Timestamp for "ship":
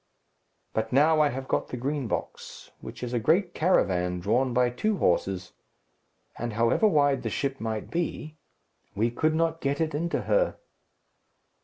7.29-7.59